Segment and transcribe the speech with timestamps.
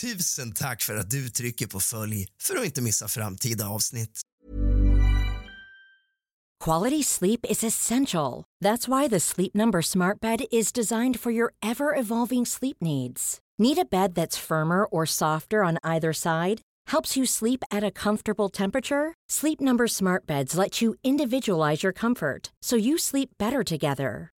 [0.00, 4.20] Tusen tack för att du trycker på följ för att inte missa framtida avsnitt.
[6.64, 8.44] Quality sleep is essential.
[8.64, 13.38] That's why the Sleep Number Smart Bed is designed for your ever evolving sleep needs.
[13.58, 16.60] Need a bed that's firmer or softer on either side?
[16.92, 19.14] Helps you sleep at a comfortable temperature?
[19.30, 24.30] Sleep Number Smart Beds let you individualize your comfort so you sleep better together.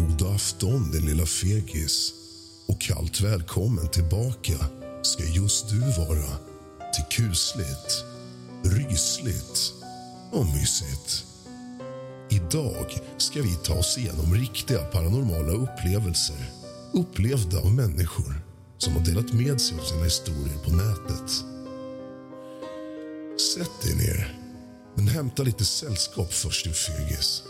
[0.00, 2.12] God afton, din lilla fegis.
[2.66, 4.66] Och kallt välkommen tillbaka
[5.02, 6.30] ska just du vara
[6.94, 8.04] till kusligt,
[8.62, 9.72] rysligt
[10.32, 11.24] och mysigt.
[12.30, 16.50] Idag ska vi ta oss igenom riktiga paranormala upplevelser
[16.92, 18.34] upplevda av människor
[18.78, 21.30] som har delat med sig av sina historier på nätet.
[23.54, 24.38] Sätt dig ner,
[24.94, 27.42] men hämta lite sällskap först, din fegis.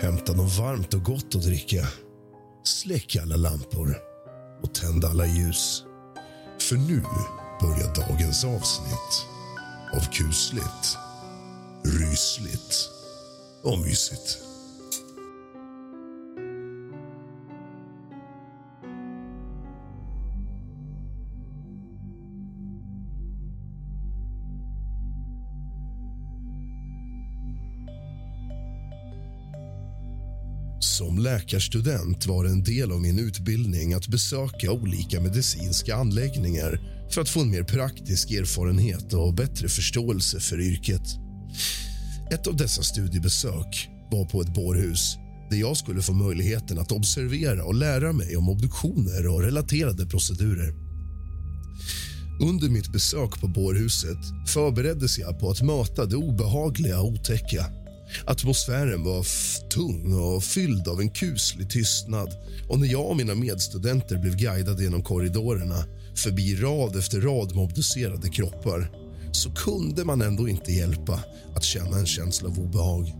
[0.00, 1.88] Hämta något varmt och gott att dricka.
[2.64, 3.96] Släck alla lampor
[4.62, 5.84] och tänd alla ljus.
[6.60, 7.02] För nu
[7.60, 9.26] börjar dagens avsnitt
[9.94, 10.96] av kusligt,
[11.84, 12.88] rysligt
[13.62, 14.43] och mysigt.
[30.84, 36.80] Som läkarstudent var det en del av min utbildning att besöka olika medicinska anläggningar
[37.10, 41.02] för att få en mer praktisk erfarenhet och bättre förståelse för yrket.
[42.30, 45.16] Ett av dessa studiebesök var på ett bårhus
[45.50, 50.74] där jag skulle få möjligheten att observera och lära mig om obduktioner och relaterade procedurer.
[52.40, 57.83] Under mitt besök på bårhuset förbereddes jag på att möta det obehagliga och otäcka.
[58.26, 59.26] Atmosfären var
[59.68, 62.28] tung och fylld av en kuslig tystnad
[62.68, 65.84] och när jag och mina medstudenter blev guidade genom korridorerna
[66.16, 68.90] förbi rad efter rad med obducerade kroppar
[69.32, 71.20] så kunde man ändå inte hjälpa
[71.56, 73.12] att känna en känsla av obehag.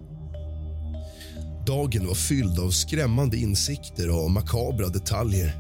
[1.67, 5.55] Dagen var fylld av skrämmande insikter och makabra detaljer.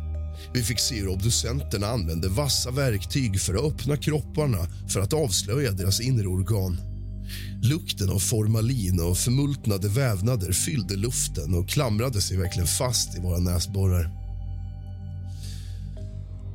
[0.54, 5.72] Vi fick se hur obducenterna använde vassa verktyg för att öppna kropparna för att avslöja
[5.72, 6.93] deras inre organ.
[7.62, 13.38] Lukten av formalin och förmultnade vävnader fyllde luften och klamrade sig verkligen fast i våra
[13.38, 14.24] näsborrar.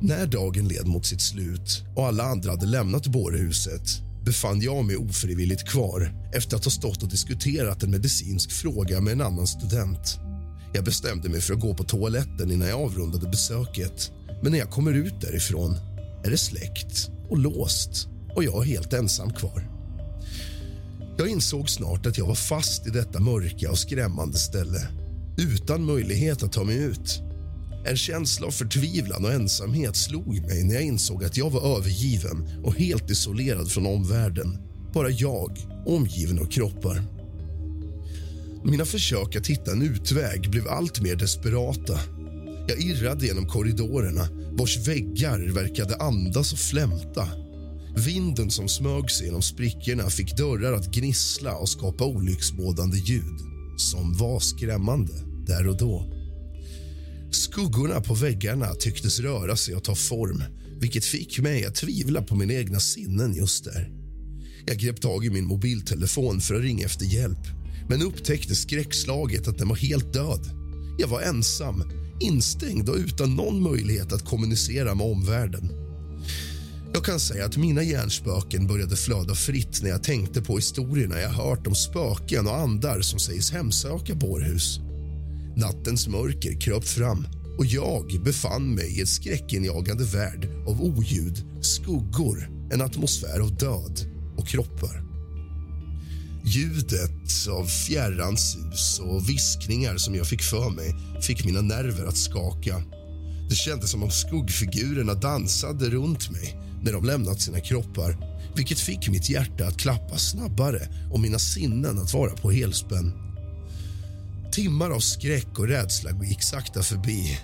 [0.02, 3.82] När dagen led mot sitt slut och alla andra hade lämnat bårhuset
[4.24, 9.12] befann jag mig ofrivilligt kvar efter att ha stått och diskuterat en medicinsk fråga med
[9.12, 10.18] en annan student.
[10.72, 14.12] Jag bestämde mig för att gå på toaletten innan jag avrundade besöket
[14.42, 15.76] men när jag kommer ut därifrån
[16.24, 19.79] är det släckt och låst och jag är helt ensam kvar.
[21.18, 24.88] Jag insåg snart att jag var fast i detta mörka och skrämmande ställe
[25.38, 27.22] utan möjlighet att ta mig ut.
[27.86, 32.62] En känsla av förtvivlan och ensamhet slog mig när jag insåg att jag var övergiven
[32.64, 34.58] och helt isolerad från omvärlden.
[34.94, 37.02] Bara jag, omgiven av kroppar.
[38.64, 42.00] Mina försök att hitta en utväg blev allt mer desperata.
[42.68, 47.28] Jag irrade genom korridorerna vars väggar verkade andas och flämta.
[47.96, 53.40] Vinden som smög sig genom sprickorna fick dörrar att gnissla och skapa olycksbådande ljud
[53.76, 55.12] som var skrämmande
[55.46, 56.12] där och då.
[57.30, 60.42] Skuggorna på väggarna tycktes röra sig och ta form
[60.80, 63.90] vilket fick mig att tvivla på mina egna sinnen just där.
[64.66, 67.46] Jag grep tag i min mobiltelefon för att ringa efter hjälp
[67.88, 70.50] men upptäckte skräckslaget att den var helt död.
[70.98, 71.84] Jag var ensam,
[72.20, 75.79] instängd och utan någon möjlighet att kommunicera med omvärlden.
[76.92, 81.30] Jag kan säga att mina hjärnspöken började flöda fritt när jag tänkte på historierna jag
[81.30, 84.80] hört om spöken och andar som sägs hemsöka bårhus.
[85.56, 87.26] Nattens mörker kröp fram
[87.58, 94.00] och jag befann mig i en skräckinjagande värld av oljud, skuggor, en atmosfär av död
[94.36, 95.02] och kroppar.
[96.44, 102.16] Ljudet av fjärran sus och viskningar som jag fick för mig fick mina nerver att
[102.16, 102.82] skaka.
[103.48, 109.08] Det kändes som om skuggfigurerna dansade runt mig när de lämnat sina kroppar vilket fick
[109.08, 113.12] mitt hjärta att klappa snabbare och mina sinnen att vara på helspänn.
[114.52, 117.38] Timmar av skräck och rädsla gick sakta förbi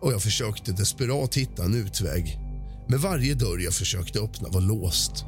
[0.00, 2.38] och jag försökte desperat hitta en utväg.
[2.88, 5.24] Men varje dörr jag försökte öppna var låst.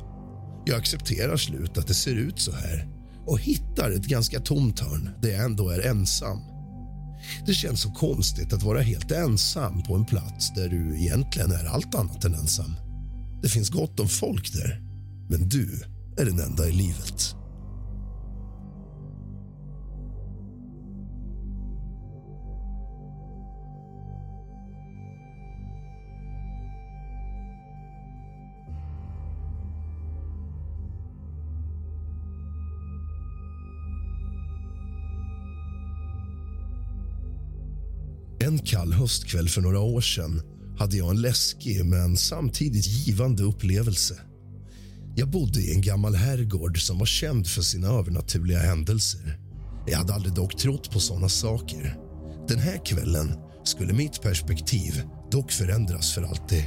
[0.67, 2.89] Jag accepterar slut att det ser ut så här
[3.27, 6.39] och hittar ett ganska tomt hörn där jag ändå är ensam.
[7.47, 11.65] Det känns så konstigt att vara helt ensam på en plats där du egentligen är
[11.65, 12.88] allt annat än ensam.
[13.43, 14.83] Det finns gott om folk där,
[15.29, 15.83] men du
[16.17, 17.35] är den enda i livet.
[38.41, 40.43] En kall höstkväll för några år sedan
[40.79, 44.15] hade jag en läskig men samtidigt givande upplevelse.
[45.17, 49.39] Jag bodde i en gammal herrgård som var känd för sina övernaturliga händelser.
[49.87, 51.97] Jag hade aldrig dock trott på såna saker.
[52.49, 53.35] Den här kvällen
[53.65, 56.65] skulle mitt perspektiv dock förändras för alltid.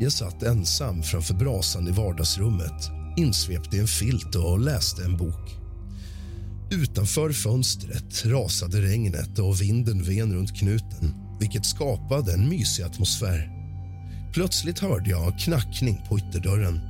[0.00, 5.58] Jag satt ensam framför brasan i vardagsrummet insvept i en filt och läste en bok.
[6.70, 13.50] Utanför fönstret rasade regnet och vinden ven runt knuten vilket skapade en mysig atmosfär.
[14.32, 16.80] Plötsligt hörde jag knackning på ytterdörren.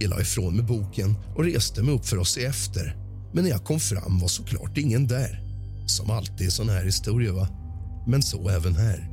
[0.00, 2.96] Jag la ifrån mig boken och reste mig upp för att se efter.
[3.32, 5.40] Men när jag kom fram var såklart ingen där.
[5.86, 7.48] Som alltid i sån här historier, va?
[8.06, 9.10] Men så även här.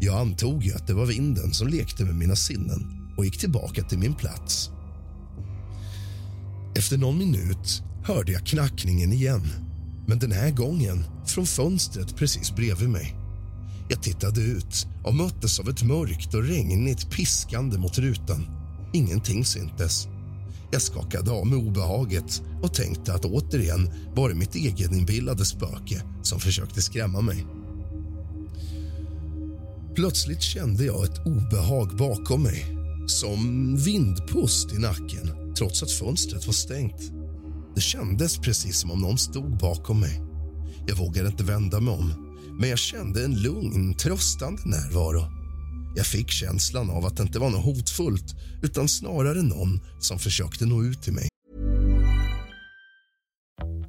[0.00, 3.82] Jag antog ju att det var vinden som lekte med mina sinnen och gick tillbaka
[3.82, 4.70] till min plats.
[6.76, 9.50] Efter någon minut hörde jag knackningen igen
[10.06, 13.19] men den här gången från fönstret precis bredvid mig.
[13.90, 18.46] Jag tittade ut och möttes av ett mörkt och regnigt piskande mot rutan.
[18.92, 20.08] Ingenting syntes.
[20.72, 26.40] Jag skakade av mig obehaget och tänkte att återigen var det mitt egeninbillade spöke som
[26.40, 27.46] försökte skrämma mig.
[29.94, 32.64] Plötsligt kände jag ett obehag bakom mig
[33.06, 37.12] som vindpust i nacken trots att fönstret var stängt.
[37.74, 40.22] Det kändes precis som om någon stod bakom mig.
[40.86, 42.29] Jag vågade inte vända mig om
[42.60, 45.22] men jag kände en lugn, tröstande närvaro.
[45.94, 50.66] Jag fick känslan av att det inte var något hotfullt utan snarare någon som försökte
[50.66, 51.28] nå ut till mig.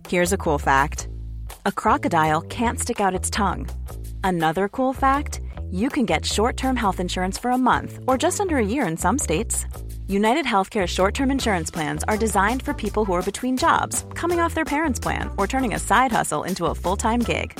[0.10, 1.08] Here's a cool fact.
[1.64, 3.68] A crocodile can't stick out its tongue.
[4.24, 8.56] Another cool fact, you can get short-term health insurance for a month or just under
[8.56, 9.66] a year in some states.
[10.08, 14.40] United Healthcare short term insurance plans are designed for people who are between jobs, coming
[14.40, 17.60] off their parents' plan, or turning a side hustle into a full time gig.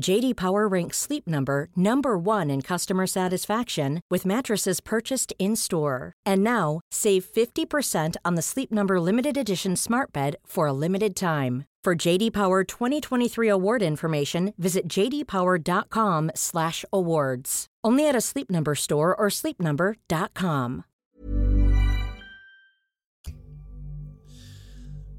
[0.00, 6.14] JD Power ranks Sleep Number number 1 in customer satisfaction with mattresses purchased in-store.
[6.24, 11.16] And now, save 50% on the Sleep Number limited edition Smart Bed for a limited
[11.16, 11.64] time.
[11.84, 17.66] For JD Power 2023 award information, visit jdpower.com/awards.
[17.86, 20.82] Only at a Sleep Number store or sleepnumber.com.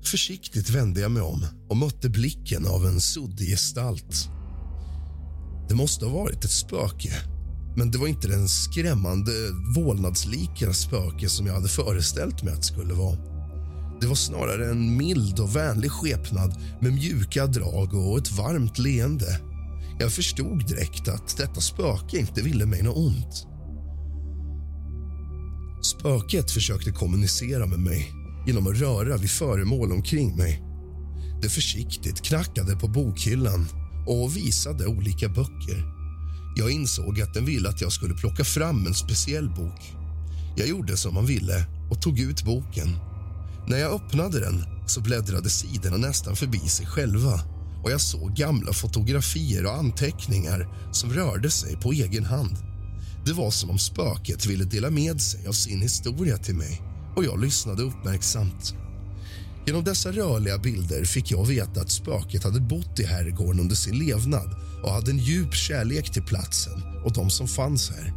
[0.04, 4.30] Försiktigt vände jag mig om och mötte blicken av en suddig gestalt.
[5.70, 7.14] Det måste ha varit ett spöke,
[7.76, 9.32] men det var inte den skrämmande
[9.76, 13.18] vålnadslika spöke som jag hade föreställt mig att det skulle vara.
[14.02, 19.40] Det var snarare en mild och vänlig skepnad med mjuka drag och ett varmt leende.
[20.00, 23.48] Jag förstod direkt att detta spöke inte ville mig något ont.
[25.86, 28.14] Spöket försökte kommunicera med mig
[28.48, 30.64] genom att röra vid föremål omkring mig.
[31.42, 33.68] Det försiktigt knackade på bokhyllan
[34.10, 35.86] och visade olika böcker.
[36.56, 39.94] Jag insåg att den ville att jag skulle plocka fram en speciell bok.
[40.58, 42.98] Jag gjorde som han ville och tog ut boken.
[43.68, 47.42] När jag öppnade den så bläddrade sidorna nästan förbi sig själva
[47.84, 52.58] och jag såg gamla fotografier och anteckningar som rörde sig på egen hand.
[53.26, 56.82] Det var som om spöket ville dela med sig av sin historia till mig
[57.16, 58.76] och jag lyssnade uppmärksamt.
[59.70, 64.00] Genom dessa rörliga bilder fick jag veta att spöket hade bott i herrgården under sin
[64.00, 68.14] levnad och hade en djup kärlek till platsen och de som fanns här.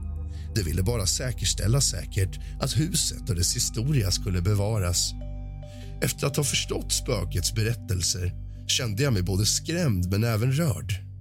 [0.54, 5.12] Det ville bara säkerställa säkert att huset och dess historia skulle bevaras.
[6.02, 8.32] Efter att ha förstått spökets berättelser
[8.66, 11.11] kände jag mig både skrämd men även rörd.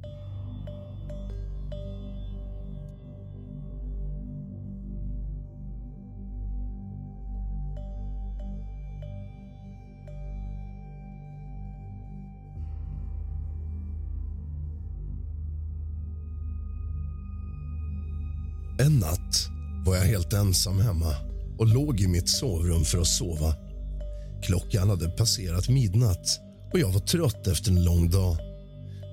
[18.85, 19.47] En natt
[19.85, 21.15] var jag helt ensam hemma
[21.57, 23.55] och låg i mitt sovrum för att sova.
[24.43, 26.39] Klockan hade passerat midnatt
[26.73, 28.37] och jag var trött efter en lång dag.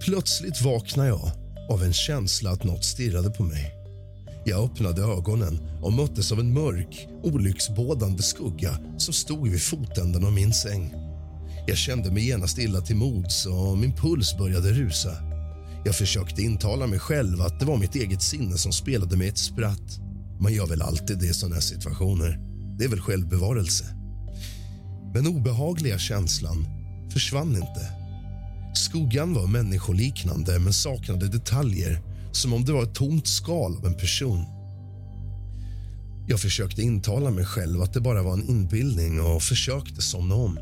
[0.04, 1.30] Plötsligt vaknade jag
[1.70, 3.74] av en känsla att något stirrade på mig.
[4.44, 10.32] Jag öppnade ögonen och möttes av en mörk, olycksbådande skugga som stod vid fotänden av
[10.32, 10.94] min säng.
[11.66, 15.27] Jag kände mig genast illa till mods och min puls började rusa.
[15.88, 19.38] Jag försökte intala mig själv att det var mitt eget sinne som spelade mig ett
[19.38, 19.98] spratt.
[20.40, 22.38] Man gör väl alltid det i såna här situationer.
[22.78, 23.84] Det är väl självbevarelse.
[25.14, 26.66] Men obehagliga känslan
[27.12, 27.92] försvann inte.
[28.74, 32.00] Skuggan var människoliknande men saknade detaljer
[32.32, 34.44] som om det var ett tomt skal av en person.
[36.28, 40.58] Jag försökte intala mig själv att det bara var en inbildning och försökte somna om.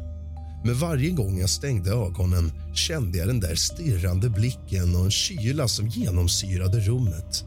[0.65, 5.69] Men varje gång jag stängde ögonen kände jag den där stirrande blicken och en kyla
[5.69, 7.45] som genomsyrade rummet.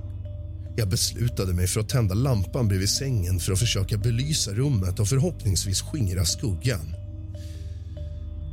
[0.77, 5.07] Jag beslutade mig för att tända lampan bredvid sängen för att försöka belysa rummet och
[5.07, 6.95] förhoppningsvis skingra skuggan.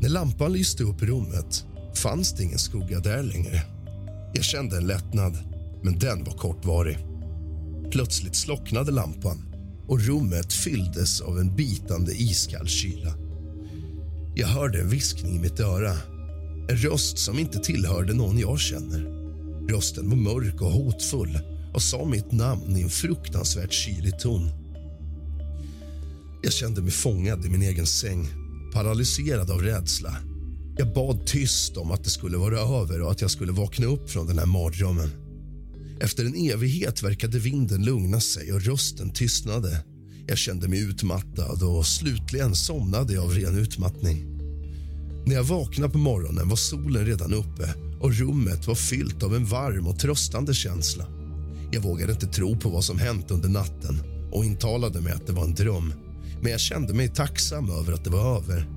[0.01, 1.65] När lampan lyste upp rummet
[1.95, 3.63] fanns det ingen skugga där längre.
[4.35, 5.39] Jag kände en lättnad,
[5.83, 6.99] men den var kortvarig.
[7.91, 9.43] Plötsligt slocknade lampan
[9.89, 13.15] och rummet fylldes av en bitande iskall kyla.
[14.35, 16.16] Jag hörde en viskning i mitt öra.
[16.69, 19.01] En röst som inte tillhörde någon jag känner.
[19.69, 21.39] Rösten var mörk och hotfull
[21.75, 24.51] och sa mitt namn i en fruktansvärt kylig ton.
[26.43, 28.29] Jag kände mig fångad i min egen säng,
[28.73, 30.17] paralyserad av rädsla.
[30.79, 34.11] Jag bad tyst om att det skulle vara över och att jag skulle vakna upp
[34.11, 35.11] från den här mardrömmen.
[36.01, 39.85] Efter en evighet verkade vinden lugna sig och rösten tystnade.
[40.27, 44.36] Jag kände mig utmattad och slutligen somnade jag av ren utmattning.
[45.27, 49.45] När jag vaknade på morgonen var solen redan uppe och rummet var fyllt av en
[49.45, 51.07] varm och tröstande känsla.
[51.71, 54.03] Jag vågade inte tro på vad som hänt under natten
[54.33, 55.93] och intalade mig att det var en dröm.
[56.43, 58.69] Men jag kände mig tacksam över att det var över.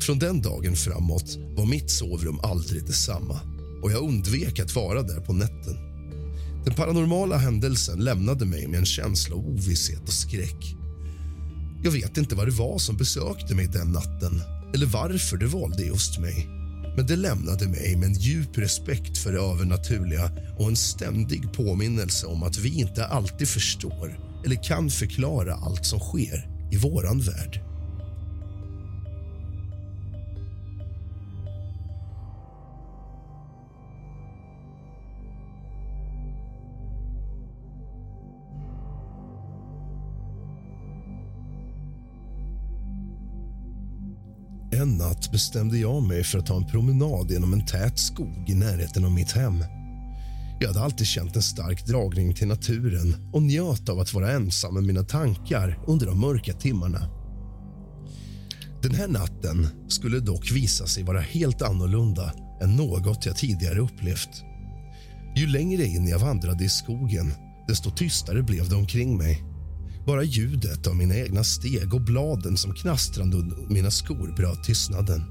[0.00, 3.40] Från den dagen framåt var mitt sovrum aldrig detsamma
[3.82, 5.76] och jag undvek att vara där på nätten.
[6.64, 10.76] Den paranormala händelsen lämnade mig med en känsla av ovisshet och skräck.
[11.84, 15.82] Jag vet inte vad det var som besökte mig den natten eller varför det valde
[15.82, 16.48] just mig.
[16.96, 22.26] Men det lämnade mig med en djup respekt för det övernaturliga och en ständig påminnelse
[22.26, 27.65] om att vi inte alltid förstår eller kan förklara allt som sker i våran värld.
[44.80, 48.54] En natt bestämde jag mig för att ta en promenad genom en tät skog i
[48.54, 49.64] närheten av mitt hem.
[50.60, 54.74] Jag hade alltid känt en stark dragning till naturen och njöt av att vara ensam
[54.74, 57.08] med mina tankar under de mörka timmarna.
[58.82, 64.42] Den här natten skulle dock visa sig vara helt annorlunda än något jag tidigare upplevt.
[65.36, 67.32] Ju längre in jag vandrade i skogen,
[67.68, 69.55] desto tystare blev det omkring mig.
[70.06, 75.24] Bara ljudet av mina egna steg och bladen som knastrande under mina skor bröt tystnaden.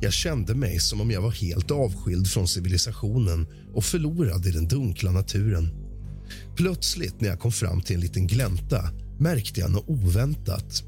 [0.00, 4.68] Jag kände mig som om jag var helt avskild från civilisationen och förlorad i den
[4.68, 5.70] dunkla naturen.
[6.56, 10.82] Plötsligt när jag kom fram till en liten glänta märkte jag något oväntat.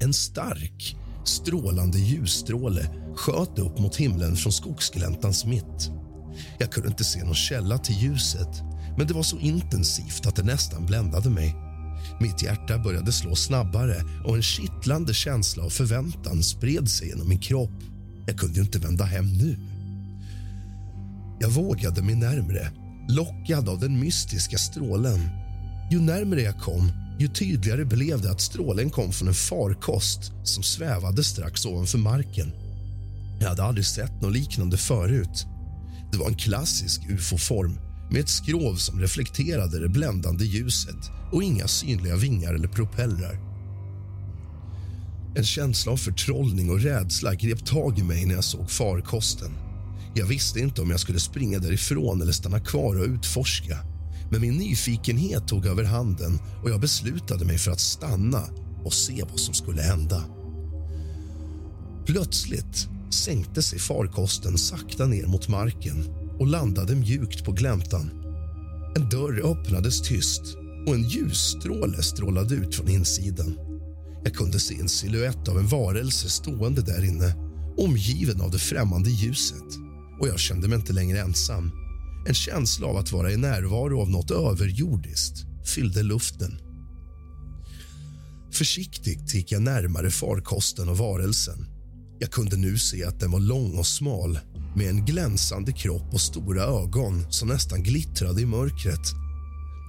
[0.00, 5.90] En stark, strålande ljusstråle sköt upp mot himlen från skogsgläntans mitt.
[6.58, 8.62] Jag kunde inte se någon källa till ljuset
[8.98, 11.69] men det var så intensivt att det nästan bländade mig.
[12.20, 17.38] Mitt hjärta började slå snabbare och en kittlande känsla av förväntan spred sig genom min
[17.38, 17.82] kropp.
[18.26, 19.56] Jag kunde ju inte vända hem nu.
[21.40, 22.72] Jag vågade mig närmre,
[23.08, 25.20] lockad av den mystiska strålen.
[25.90, 30.62] Ju närmre jag kom, ju tydligare blev det att strålen kom från en farkost som
[30.62, 32.52] svävade strax ovanför marken.
[33.40, 35.46] Jag hade aldrig sett något liknande förut.
[36.12, 41.68] Det var en klassisk ufo-form med ett skrov som reflekterade det bländande ljuset och inga
[41.68, 43.38] synliga vingar eller propellrar.
[45.36, 49.50] En känsla av förtrollning och rädsla grep tag i mig när jag såg farkosten.
[50.14, 53.78] Jag visste inte om jag skulle springa därifrån eller stanna kvar och utforska.
[54.30, 58.42] Men min nyfikenhet tog över handen och jag beslutade mig för att stanna
[58.84, 60.24] och se vad som skulle hända.
[62.06, 68.10] Plötsligt sänkte sig farkosten sakta ner mot marken och landade mjukt på gläntan.
[68.96, 70.42] En dörr öppnades tyst
[70.86, 73.58] och en ljusstråle strålade ut från insidan.
[74.24, 77.34] Jag kunde se en siluett av en varelse stående där inne
[77.78, 79.78] omgiven av det främmande ljuset
[80.20, 81.70] och jag kände mig inte längre ensam.
[82.28, 86.58] En känsla av att vara i närvaro av något överjordiskt fyllde luften.
[88.52, 91.79] Försiktigt gick jag närmare farkosten och varelsen.
[92.20, 94.38] Jag kunde nu se att den var lång och smal
[94.76, 99.12] med en glänsande kropp och stora ögon som nästan glittrade i mörkret.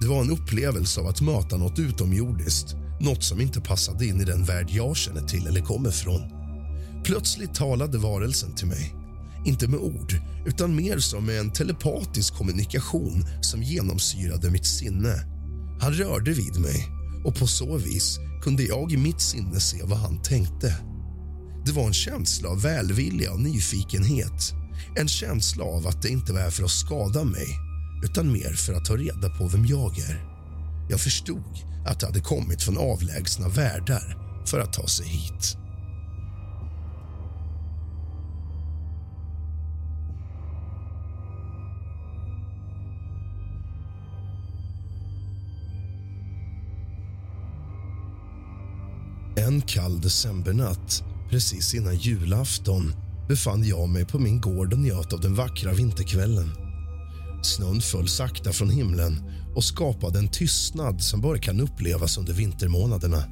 [0.00, 4.24] Det var en upplevelse av att möta något utomjordiskt något som inte passade in i
[4.24, 6.22] den värld jag känner till eller kommer från.
[7.04, 8.94] Plötsligt talade varelsen till mig.
[9.46, 10.14] Inte med ord,
[10.46, 15.14] utan mer som med en telepatisk kommunikation som genomsyrade mitt sinne.
[15.80, 16.88] Han rörde vid mig
[17.24, 20.91] och på så vis kunde jag i mitt sinne se vad han tänkte.
[21.64, 24.52] Det var en känsla av välvilja och nyfikenhet.
[24.96, 27.46] En känsla av att det inte var här för att skada mig
[28.04, 30.24] utan mer för att ta reda på vem jag är.
[30.88, 35.56] Jag förstod att det hade kommit från avlägsna världar för att ta sig hit.
[49.36, 52.94] En kall decembernatt, precis innan julafton
[53.28, 56.50] befann jag mig på min gård och njöt av den vackra vinterkvällen.
[57.42, 59.22] Snön föll sakta från himlen
[59.54, 63.24] och skapade en tystnad som bara kan upplevas under vintermånaderna.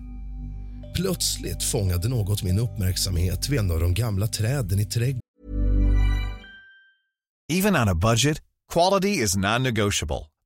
[0.94, 5.20] Plötsligt fångade något min uppmärksamhet vid en av de gamla träden i trädgården.
[7.52, 10.26] Even on a budget, quality is non-negotiable.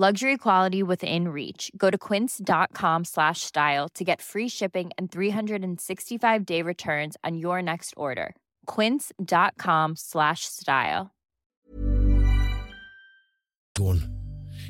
[0.00, 1.70] Luxury quality within reach.
[1.76, 7.94] Go to quince.com slash style to get free shipping and 365-day returns on your next
[7.96, 8.34] order.
[8.66, 11.10] quince.com slash style.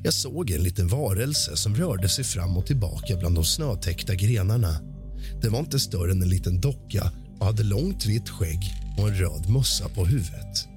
[0.02, 4.80] Jag såg en liten varelse som rörde sig fram och tillbaka bland de snötäckta grenarna.
[5.42, 8.60] Det var inte större än en liten docka och hade långt vitt skägg
[8.98, 10.68] och en röd mössa på huvudet.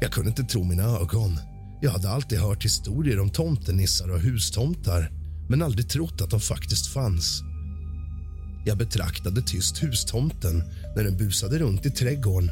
[0.00, 1.51] Jag kunde inte tro mina ögon.
[1.84, 5.10] Jag hade alltid hört historier om tomtenissar och hustomtar
[5.48, 7.42] men aldrig trott att de faktiskt fanns.
[8.66, 10.62] Jag betraktade tyst hustomten
[10.96, 12.50] när den busade runt i trädgården.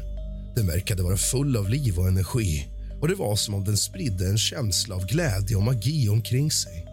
[0.55, 2.67] Den verkade vara full av liv och energi
[3.01, 6.85] och det var som om den spridde en känsla av glädje och magi omkring sig.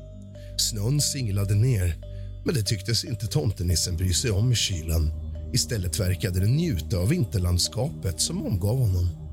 [0.58, 1.96] Snön singlade ner,
[2.44, 5.10] men det tycktes inte tomtenissen bry sig om i kylan.
[5.52, 9.27] Istället verkade den njuta av vinterlandskapet som omgav honom.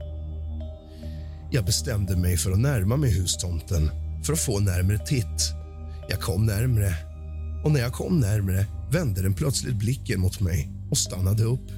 [1.55, 3.91] Jag bestämde mig för att närma mig hustomten
[4.23, 5.53] för att få närmre titt.
[6.09, 6.95] Jag kom närmre
[7.63, 11.71] och när jag kom närmre vände den plötsligt blicken mot mig och stannade upp.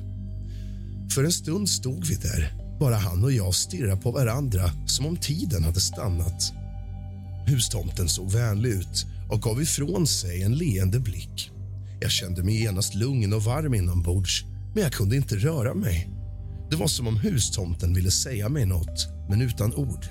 [1.12, 5.18] För en stund stod vi där, bara han och jag stirrade på varandra som om
[5.18, 6.54] tiden hade stannat.
[7.48, 11.52] Hustomten såg vänlig ut och gav ifrån sig en leende blick.
[12.02, 16.10] Jag kände mig genast lugn och varm inombords, men jag kunde inte röra mig.
[16.70, 20.06] Det var som om hustomten ville säga mig något, men utan ord.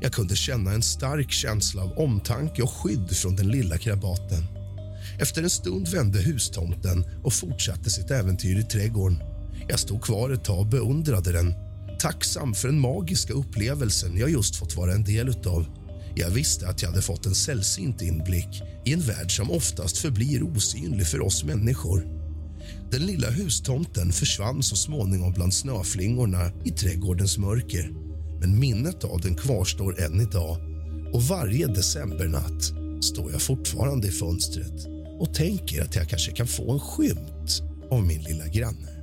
[0.00, 4.46] Jag kunde känna en stark känsla av omtanke och skydd från den lilla krabaten.
[5.20, 9.18] Efter en stund vände hustomten och fortsatte sitt äventyr i trädgården.
[9.68, 11.54] Jag stod kvar ett tag och beundrade den
[11.98, 15.66] tacksam för den magiska upplevelsen jag just fått vara en del av.
[16.14, 20.42] Jag visste att jag hade fått en sällsynt inblick i en värld som oftast förblir
[20.42, 22.06] osynlig för oss människor.
[22.90, 28.05] Den lilla hustomten försvann så småningom bland snöflingorna i trädgårdens mörker.
[28.46, 30.56] Men minnet av den kvarstår än idag
[31.12, 32.62] och varje decembernatt
[33.04, 34.86] står jag fortfarande i fönstret
[35.20, 38.95] och tänker att jag kanske kan få en skymt av min lilla granne.